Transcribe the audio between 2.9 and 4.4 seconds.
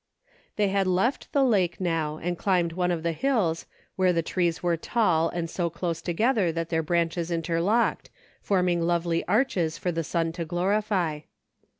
the hills, where the